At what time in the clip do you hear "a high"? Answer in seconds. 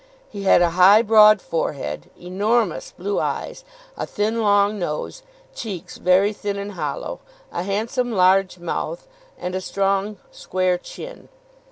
0.63-1.03